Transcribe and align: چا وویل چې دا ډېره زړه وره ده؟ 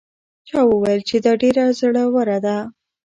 چا 0.47 0.59
وویل 0.69 1.01
چې 1.09 1.15
دا 1.25 1.33
ډېره 1.41 1.63
زړه 1.79 2.03
وره 2.13 2.37
ده؟ 2.45 2.57